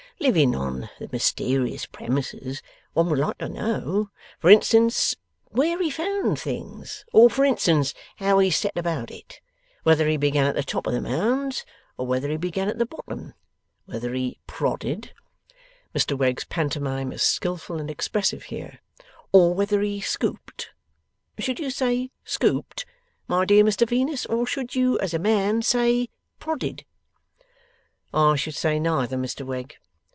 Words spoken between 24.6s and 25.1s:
you